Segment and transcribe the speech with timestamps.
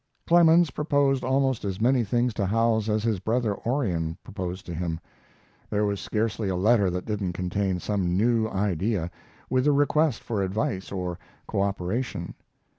[0.25, 4.99] Clemens proposed almost as many things to Howells as his brother Orion proposed to him.
[5.69, 9.11] There was scarcely a letter that didn't contain some new idea,
[9.47, 12.33] with a request for advice or co operation.